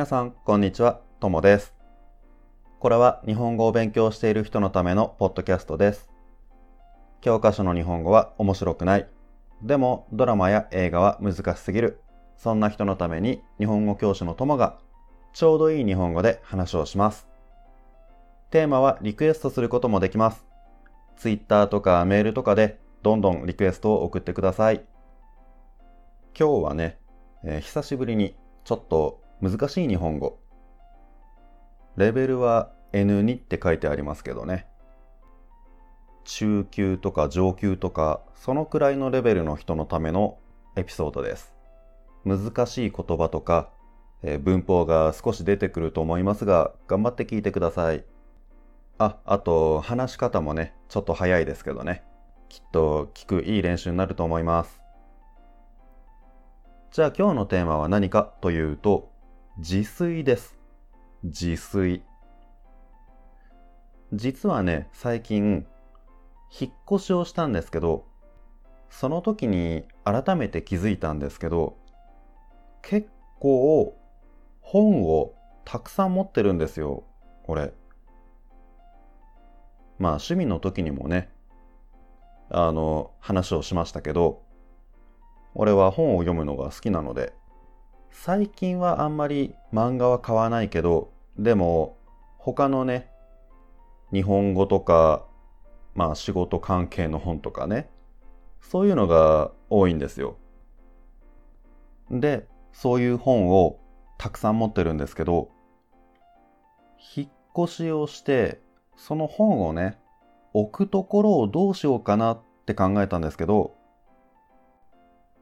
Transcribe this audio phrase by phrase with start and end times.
[0.00, 1.02] 皆さん、こんにちは。
[1.20, 1.74] ともです。
[2.78, 6.08] これは日本語を勉強している人のためのポッドキャストです。
[7.20, 9.06] 教科書の日本語は面白くない。
[9.60, 12.00] でも、ドラマや映画は難しすぎる。
[12.38, 14.78] そんな人のために日本語教師のともが
[15.34, 17.28] ちょうどいい日本語で話をします。
[18.48, 20.46] テーマはリクエストすることもできます。
[21.18, 24.82] Twitter とかメールとかでどんどんリクエストを送ってください。
[26.34, 26.98] 今日はね、
[27.44, 30.38] えー、久しぶりにちょっと難しい日本語。
[31.96, 34.66] レベルは N2 って書いてありますけどね。
[36.24, 40.38] 中級とか上級とか、そのくらいのレベルの人のための
[40.76, 41.54] エピソードです。
[42.24, 43.70] 難しい言葉とか、
[44.22, 48.04] えー、文法が少し出てくると思いますが、頑張って聞いてください。
[48.98, 52.04] あ、あと、話し方もね、ちょっと早いですけどね。
[52.50, 54.80] きっと聞くいい練習になると思います。
[56.92, 59.09] じゃあ今日のテーマは何かというと、
[59.58, 60.56] 自炊です。
[61.24, 62.02] 自炊。
[64.12, 65.66] 実はね、最近、
[66.58, 68.06] 引っ越しをしたんですけど、
[68.88, 71.76] その時に改めて気づいたんですけど、
[72.82, 73.96] 結構
[74.60, 77.04] 本をたくさん持ってるんですよ、
[77.42, 77.72] これ。
[79.98, 81.28] まあ趣味の時にもね、
[82.50, 84.42] あの、話をしましたけど、
[85.54, 87.34] 俺は本を読むのが好きなので、
[88.10, 91.96] 最近はあんまり漫画は買わないけど、でも
[92.38, 93.10] 他のね、
[94.12, 95.24] 日本語とか、
[95.94, 97.88] まあ仕事関係の本とかね、
[98.60, 100.36] そういうのが多いんですよ。
[102.10, 103.78] で、そういう本を
[104.18, 105.48] たくさん持ってるんですけど、
[107.16, 107.28] 引っ
[107.64, 108.60] 越しをして、
[108.96, 109.98] その本をね、
[110.52, 113.74] 置くところをどうしようかなって考えたんですけど、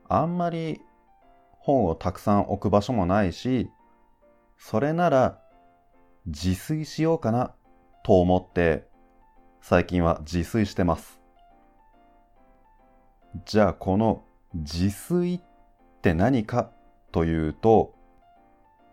[0.08, 0.80] あんまり
[1.58, 3.70] 本をたくさん置く場所もないし、
[4.56, 5.40] それなら
[6.26, 7.54] 自炊しようかな
[8.04, 8.88] と思って
[9.60, 11.20] 最近は自炊してます。
[13.44, 14.24] じゃあこの
[14.54, 15.40] 自炊っ
[16.02, 16.70] て何か
[17.12, 17.94] というと、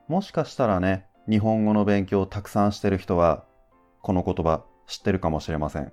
[0.08, 3.46] もしかしたらね、日本語の勉強をたくさんしてる人は
[4.02, 5.92] この言葉知ってるかもしれません。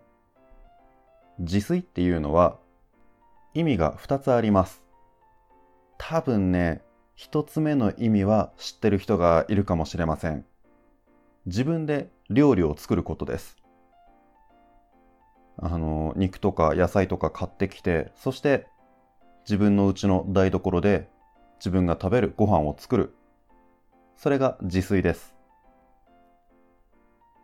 [1.38, 2.58] 自炊っていうのは
[3.54, 4.81] 意味が2つあります。
[6.04, 6.82] 多分ね、
[7.14, 10.44] 一つ目の意味は知ってる人がいるかもしれません。
[11.46, 13.56] 自分で料理を作ることです。
[15.58, 18.66] あの、肉とか野菜とか買ってきて、そして
[19.44, 21.08] 自分のうちの台所で
[21.60, 23.14] 自分が食べるご飯を作る。
[24.16, 25.36] それが自炊です。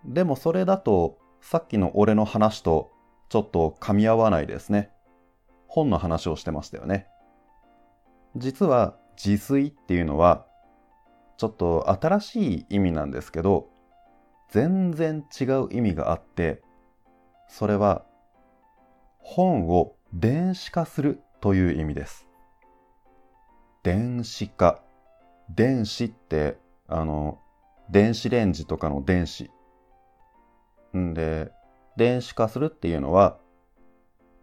[0.04, 2.90] でもそれだとさっきの俺の話と
[3.28, 4.90] ちょっと噛み合わないですね。
[5.68, 7.06] 本の話をしてましたよね。
[8.38, 10.46] 実は自炊っていうのは
[11.36, 13.68] ちょっと新しい意味なんですけど
[14.50, 16.62] 全然違う意味があって
[17.48, 18.04] それは
[19.18, 22.26] 本を電子化するという意味です。
[23.82, 24.82] 電子化。
[25.50, 27.38] 電子ってあの
[27.90, 29.50] 電子レンジとかの電子。
[30.96, 31.52] んで
[31.96, 33.38] 電子化するっていうのは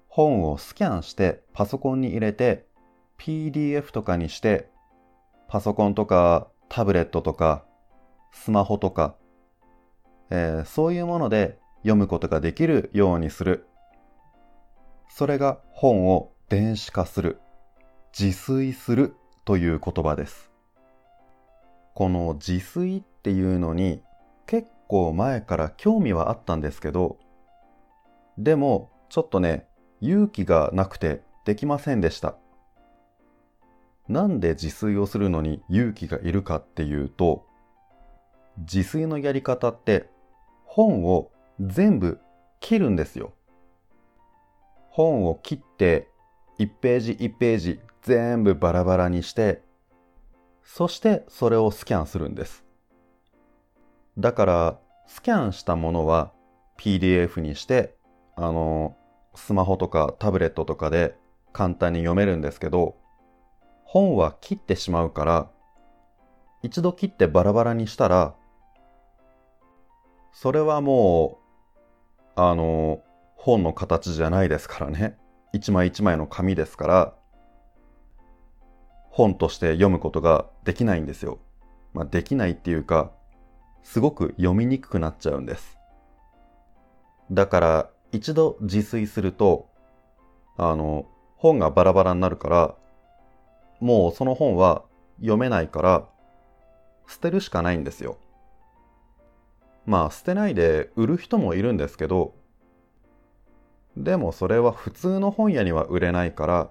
[0.08, 2.68] 本をスキャンしてパソコンに入れて
[3.18, 4.70] PDF とかにして、
[5.48, 7.66] パソコンとかタブレットとか
[8.31, 9.16] スマホとか、
[10.30, 13.68] えー、そういうもので読むことができるようにする。
[15.09, 17.40] それが本を電子化する、
[18.18, 19.16] 自炊する
[19.46, 20.52] という言葉です。
[21.94, 24.03] この自炊っていうのに
[24.46, 27.18] 結構前から興味はあったんですけど、
[28.38, 29.68] でもちょっとね、
[30.02, 32.36] 勇気がなくてできませんでした。
[34.08, 37.46] なんで自炊をするのに勇気がいるかっていうと、
[38.58, 40.10] 自炊のやり方って
[40.64, 42.20] 本を全部
[42.60, 43.34] 切るんですよ。
[44.90, 46.08] 本を切って
[46.60, 49.62] 1ページ1ページ全部バラバラにして、
[50.64, 52.64] そしてそれをスキャンするんです。
[54.18, 56.32] だからスキャンしたものは
[56.78, 57.96] PDF にして、
[58.35, 58.96] あの、
[59.35, 61.16] スマホとかタブレットとかで
[61.52, 62.96] 簡単に読めるんですけど、
[63.96, 65.50] 本は切ってしまうから、
[66.64, 68.36] 一度切ってバラバラにしたら、
[70.34, 71.40] それはも
[72.36, 73.00] う、あの、
[73.38, 75.18] 本の形じゃないですからね。
[75.53, 77.16] 一枚一枚の紙ですから、
[79.12, 81.40] 本として読むことができないんですよ。
[81.94, 83.14] まあ、できないっていうか、
[83.82, 85.78] すごく読みにくくなっちゃうんです。
[87.32, 89.70] だから、一度自炊すると、
[90.58, 91.06] あの、
[91.38, 92.76] 本がバラバラになるから、
[93.80, 94.84] もうその本は
[95.20, 96.08] 読めないから、
[97.08, 98.18] 捨てるしかないんですよ。
[99.86, 102.34] まあ捨てないで売る人もいるんですけど、
[103.96, 106.70] でもそれは普通の本屋には売れないから、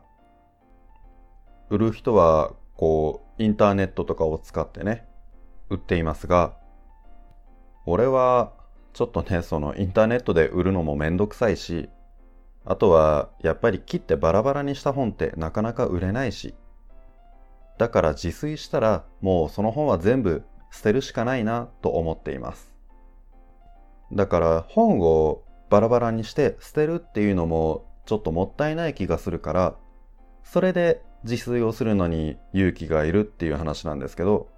[1.71, 5.07] 売る人はこうインターネットとかを使ってね、
[5.71, 6.55] 売っていますが、
[7.87, 8.53] 俺は
[8.93, 11.89] ちょっとね、そのインターネットで売るのもめんどくさいし、
[12.65, 16.55] あとはやっぱり切ってバラバラにした本ってなかなか売れないし、
[17.85, 20.43] だから自炊したらもうその本は全部
[20.73, 22.73] 捨てるしかないなと思っています。
[24.11, 29.75] だから本をバラバラにして捨てるっていうのもちょっともったいない気がするから、
[30.45, 34.49] それで自炊をするのに勇気がいるっていう話なんですけど、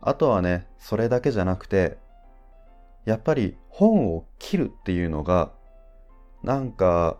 [0.00, 1.98] あとはね、それだけじゃなくて、
[3.04, 5.52] やっぱり本を切るっていうのが、
[6.42, 7.16] なんか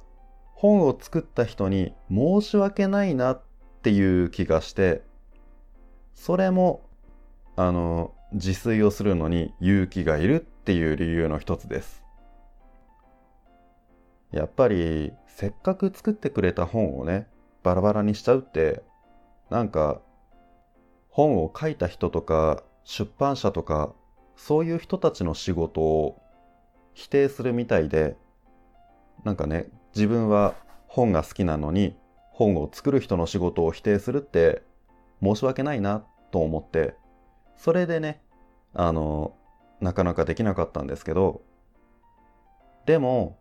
[0.54, 3.42] 本を作った人に申し訳ないなっ
[3.80, 5.02] ていう気がして、
[6.14, 6.82] それも、
[7.56, 12.02] あの、自炊をするのに勇気がいるっていう理由の一つです。
[14.32, 17.26] やっぱりせっかく作ってくれた本をね、
[17.62, 18.82] バラバラにしちゃうって、
[19.50, 20.00] なんか
[21.08, 23.94] 本を書いた人とか出版社とか
[24.36, 26.20] そういう人たちの仕事を
[26.94, 28.16] 否定するみたいで、
[29.24, 30.54] なんかね、自分は
[30.86, 31.96] 本が好きなのに
[32.38, 34.62] 本を作る人の仕事を否定するって
[35.20, 36.94] 申し訳ないなと思って、
[37.56, 38.22] それでね、
[38.74, 39.34] あの、
[39.80, 41.42] なかなかできなかったんですけど、
[42.86, 43.36] でも、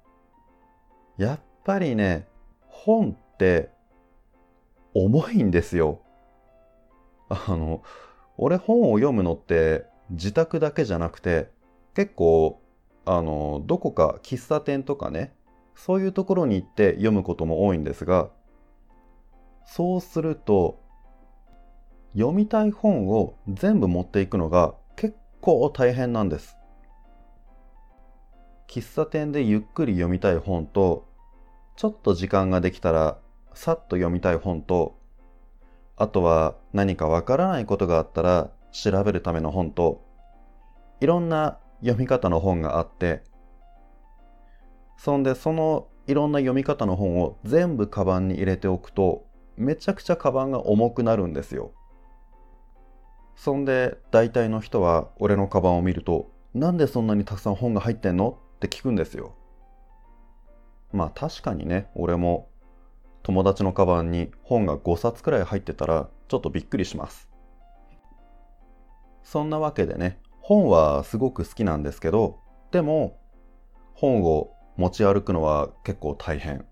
[1.17, 2.27] やっぱりね、
[2.69, 3.69] 本って
[4.95, 6.01] 重いんですよ。
[7.29, 7.83] あの、
[8.35, 11.51] 俺本を読むのって自宅だけじゃなくて、
[11.93, 12.59] 結構、
[13.05, 15.35] あの、どこか喫茶店とかね、
[15.75, 18.31] そういうところに行って読むことも多いんですが、
[19.67, 20.81] そうすると、
[22.13, 26.57] 読みたい本を全部持っていくのが結構大変なんです。
[28.67, 31.05] 喫茶店でゆっくり読みたい本と、
[31.75, 33.19] ちょっと時間ができたら
[33.53, 34.97] さっと読みたい本と、
[35.97, 40.01] あとは何かわからないことがあったら調べるための本と、
[41.01, 43.21] いろんな読み方の本があって、
[44.97, 49.26] そんでそのいろんな読み方の本を全部カバンに入れておくと、
[49.57, 51.73] めちゃくちゃカバンが重くなるんですよ。
[53.35, 58.39] そんで大体の人は俺のカバンを見るとなんでそんなにたくさん本が入ってんの？
[58.55, 59.35] って聞くんですよ。
[60.91, 62.49] まあ確かにね、俺も
[63.21, 67.27] 友達のカバンに本が5冊くらい入ってたらちょっとびっくりします。
[69.23, 72.39] そんなわけでね、本はすごく好きなんですけど、
[72.71, 73.19] でも
[73.93, 76.65] 本を持ち歩くのは結構大変。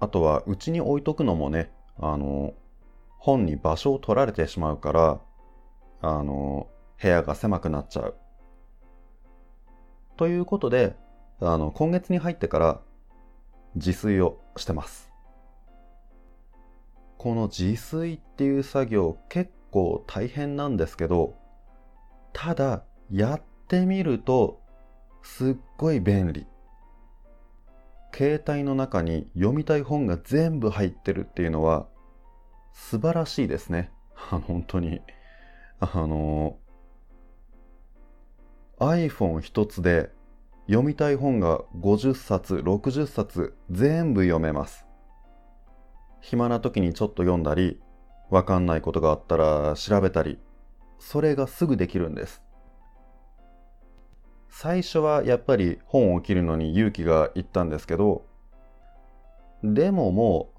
[0.00, 2.54] あとはうちに置いとくのもね、あの、
[3.18, 5.20] 本に場所を取られてしまうから、
[6.00, 6.68] あの、
[7.00, 8.14] 部屋が狭くなっちゃう。
[10.16, 10.96] ということで、
[11.40, 12.80] あの、今月に入ってから
[13.74, 15.10] 自炊をしてます。
[17.16, 21.34] この自炊っていう作業結構大変なんですけど、
[22.32, 24.60] ただやってみると
[25.22, 26.46] すっごい便利。
[28.14, 31.86] 携帯の中に読みたい本が全部入ってるっていうのは
[32.72, 33.90] 素晴らしいですね。
[34.14, 35.00] 本当に。
[35.80, 36.58] あの、
[38.78, 40.10] iPhone 一つで
[40.66, 44.86] 読みたい本が50冊、60冊全部読めます。
[46.20, 47.80] 暇な時にちょっと読んだり、
[48.30, 50.38] わかんないことがあったら調べたり、
[50.98, 52.42] それがすぐできるんです。
[54.48, 58.24] 最初はやっぱり本を切るのに勇気がいったんですけど、
[59.62, 60.52] でもも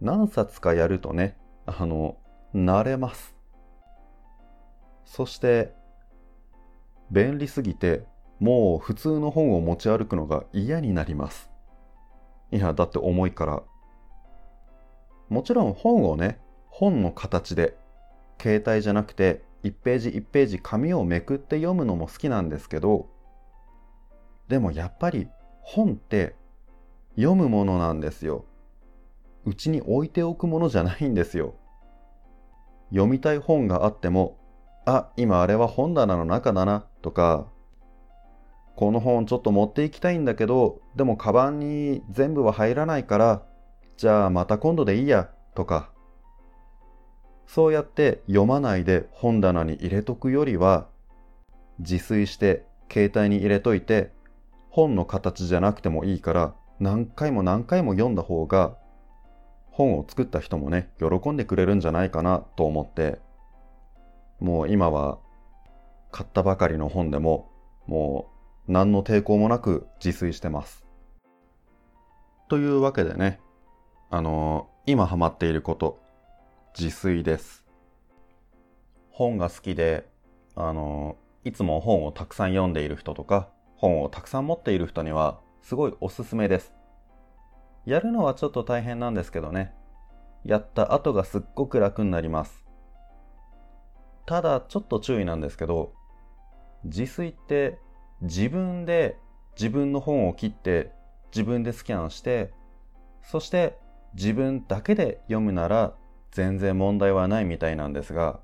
[0.00, 1.36] う何冊かやるとね、
[1.66, 2.16] あの、
[2.54, 3.34] 慣れます。
[5.04, 5.72] そして
[7.10, 8.04] 便利すぎて
[8.40, 11.50] もう普通の本を持ち歩くのが嫌になります。
[12.52, 13.62] いや、だって重いから。
[15.28, 17.76] もちろん本をね、本の形で、
[18.40, 23.08] 携帯じゃなくて1ページ1ページ紙をめくって読むのも好きなんですけど、
[24.48, 25.28] でもやっぱり
[25.62, 26.36] 本って
[27.16, 28.44] 読むものなんですよ。
[29.44, 31.54] うちに置いておくものじゃないんですよ。
[32.90, 34.38] 読みたい本があっても
[34.86, 37.48] あ、今あれは本棚の中だなとか、
[38.76, 43.42] この本ちょっと持っていきたいんだけど、でもカバンに全部は入らないから、
[43.96, 45.90] じゃあまた今度でいいやとか、
[47.46, 50.88] そうやって読まないで本棚に入れとくよりは、
[51.78, 54.10] 自炊して携帯に入れといて、
[54.70, 58.76] 本の形じゃなくてもいいから何回も何回も読んだ方が、
[59.70, 63.18] 本を作った人もね、喜んでくれるんじゃないかなと思って、
[64.40, 65.18] もう今は
[66.10, 67.50] 買ったばかりの本でも
[67.86, 68.30] も
[68.68, 70.84] う何の抵抗もなく自炊してます。
[72.48, 73.40] というわけでね、
[74.10, 75.98] あのー、今ハマっていること、
[76.78, 77.64] 自炊です。
[79.08, 80.06] 本が好きで、
[80.54, 86.74] あの、いつも本をたくさん読んでいる人とか、本をたくさん持っている人には、すごいおすすめです。
[87.86, 89.74] やるのはちょっと大変なんですけどね。
[90.44, 92.66] やった後がすっごく楽になります。
[94.26, 95.94] ただ、ちょっと注意なんですけど、
[96.84, 97.78] 自炊って
[98.20, 99.16] 自分で
[99.58, 100.92] 自分の本を切って
[101.34, 102.52] 自分でスキャンして、
[103.22, 103.78] そして
[104.12, 105.94] 自分だけで読むなら
[106.36, 108.40] 全然問題はないみたいなんですが、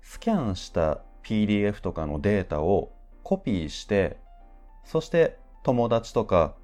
[0.00, 2.92] スキャンした PDF とかのデータを
[3.24, 4.16] コピーして、
[4.84, 6.54] そして友達とか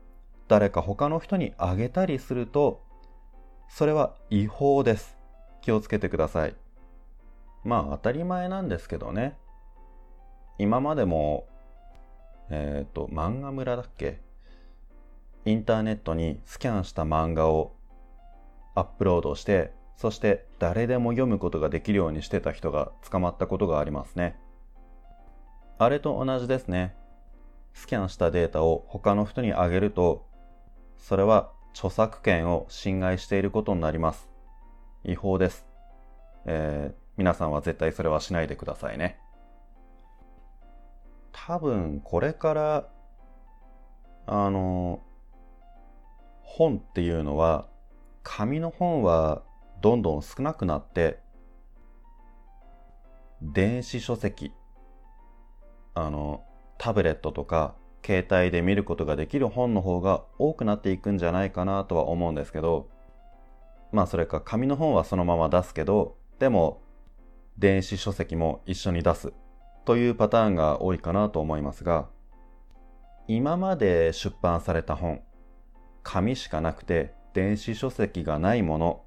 [0.46, 2.80] 誰か他の人にあげたりすると、
[3.68, 5.18] それは違法です。
[5.62, 6.54] 気をつけてください。
[7.64, 9.36] まあ当たり前なんですけどね。
[10.60, 11.48] 今までも、
[12.50, 14.20] えっ、ー、と、漫画村だっけ？
[15.44, 17.74] インターネットにスキャンした漫画を
[18.76, 24.38] アップロードして、そして誰でも読むことができるようにしてた人が捕まったことがありますね。
[25.78, 26.94] あれと同じですね。
[27.72, 30.26] スキャンしたデータを他の人にあげると、
[30.96, 34.28] それは著作権を侵害していることになります。
[35.04, 35.66] 違法です。
[36.46, 39.18] えー、皆さんは絶対それはしないでくださいね。
[41.32, 42.88] 多分これから
[44.26, 45.00] あの
[46.42, 47.66] 本っていうのは
[48.22, 49.42] 紙の本は
[49.86, 51.20] どんどん少なくなって
[53.40, 54.50] 電子書籍
[55.94, 56.42] あの
[56.76, 62.88] タブレットとか携帯で見ることができる本の方が多くなっていくんじゃないかなとは思うんですけど
[63.92, 66.82] まあそれか紙の本はそのまま出すけどでも
[67.56, 69.32] 電子書籍も一緒に出す
[69.84, 72.08] というパターンが多いかなと思いますが
[73.28, 75.20] 今まで出版された本
[76.02, 79.05] 紙しかなくて電子書籍がないもの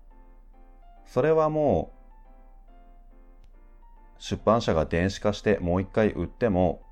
[1.10, 1.92] それはも
[4.20, 6.84] う出版社が電子化してもう一回売っても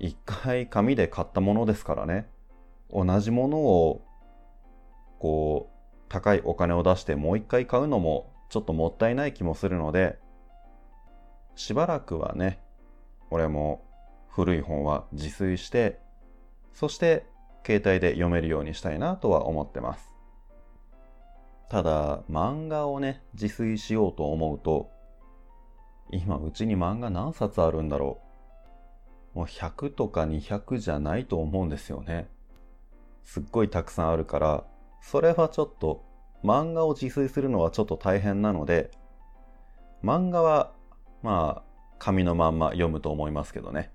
[0.00, 2.26] 一回紙で買ったものですからね
[2.92, 4.04] 同じものを
[5.20, 10.18] こう高いお金を出してもう一回買うのもちょっともったいない気もするので
[11.54, 12.58] しばらくはね
[13.30, 13.84] 俺も
[14.28, 16.00] 古い本は自炊して
[16.74, 17.26] そして
[17.64, 20.11] 携帯で読めるようにしたいなとは思ってます。
[21.72, 24.90] ただ、漫画をね、自炊しようと思うと、
[26.10, 28.20] 今うちに漫画何冊あるんだろ
[29.34, 29.38] う。
[29.38, 32.28] もう100とか200じゃないと思うんですよね。
[33.24, 34.64] すっごいたくさんあるから、
[35.00, 36.04] それはちょっと、
[36.44, 38.90] 漫画を自炊するのはちょっと大変なので、
[40.04, 40.72] 漫画は、
[41.22, 43.90] まあ、紙のまんま読むと思いますけどね。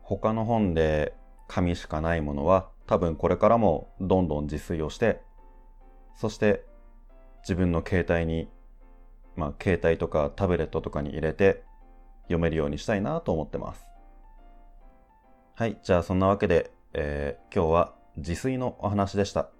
[0.00, 1.14] 他の本で
[1.48, 5.20] 紙しかないものは多分これからもどんどん自炊をして、
[6.16, 6.64] そして
[7.44, 8.48] 自分の携帯に、
[9.36, 11.62] まあ携帯とかタブレットとかに入れて
[12.24, 13.84] 読めるようにしたいなと思ってます。
[15.54, 19.50] はい、じゃあそんなわけで、えー、今日は自炊のお話でした。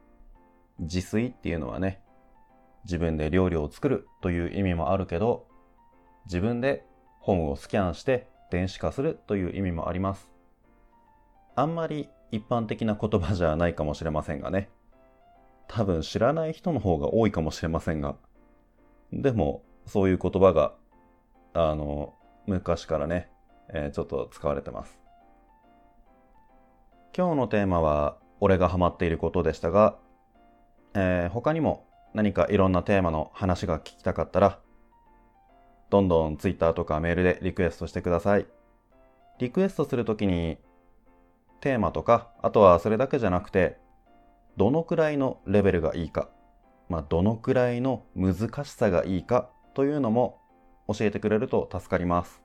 [0.78, 2.00] 自炊っていうのはね、
[2.84, 5.46] 自分で料理を作るという意味もあるけど、
[6.26, 6.84] 自分で
[7.20, 10.30] 本をスキャンして電子化するという意味もあります。
[11.54, 14.68] あんまり一般的な言葉じゃないかもしれませんがね。
[15.68, 18.16] 多分知らない人の方が多いかもしれませんが。
[19.12, 20.74] でも、そういう言葉が、
[21.52, 22.14] あの、
[22.46, 23.30] 昔からね、
[23.68, 24.98] えー、ちょっと使われてます。
[27.16, 29.96] 今日のテーマは、俺がハマっていることでしたが、
[30.94, 34.58] えー、他にも何かいろんなテーマの話が聞きたかったら、
[35.90, 38.46] どんどん Twitter とかメールでリクエストしてください。
[39.38, 40.58] リクエストするときに
[41.60, 43.78] テーマとか、あとはそれだけじゃなくて、
[44.56, 46.28] どのくらいのレベルがいいか、
[46.88, 50.38] まあ、どのくらいの難しさがいいかというのも
[50.88, 52.42] 教えてくれると助かります。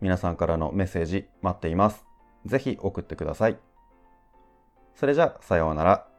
[0.00, 2.04] 皆さんからのメッセージ待っています。
[2.46, 3.58] ぜひ送ってください。
[4.94, 6.09] それじゃあ、さようなら。